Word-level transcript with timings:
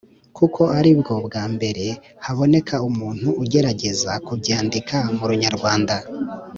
kuko 0.37 0.61
aribwo 0.77 1.13
bwambere 1.25 1.85
haboneka 2.25 2.75
umuntu 2.89 3.27
ugerageza 3.43 4.11
kubyandika 4.25 4.97
mu 5.15 5.25
runyarwanda, 5.29 5.95